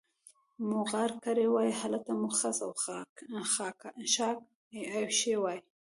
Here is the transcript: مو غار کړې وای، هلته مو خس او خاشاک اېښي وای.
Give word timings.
مو 0.67 0.79
غار 0.91 1.11
کړې 1.23 1.45
وای، 1.53 1.69
هلته 1.81 2.11
مو 2.19 2.29
خس 2.37 2.57
او 2.67 2.71
خاشاک 2.83 3.79
اېښي 4.97 5.35
وای. 5.39 5.59